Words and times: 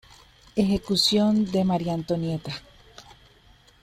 Ejecución 0.55 1.45
de 1.51 1.63
María 1.63 1.93
Antonieta 1.93 2.55